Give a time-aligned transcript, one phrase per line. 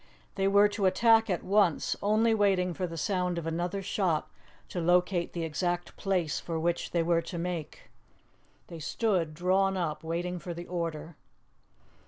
[0.33, 4.31] They were to attack at once, only waiting for the sound of another shot
[4.69, 7.91] to locate the exact place for which they were to make.
[8.65, 11.17] They stood drawn up, waiting for the order.